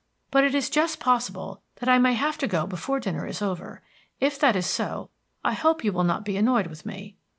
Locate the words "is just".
0.55-0.99